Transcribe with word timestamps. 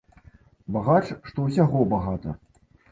Багач, 0.79 1.13
што 1.31 1.47
ўсяго 1.51 1.87
багата. 1.95 2.39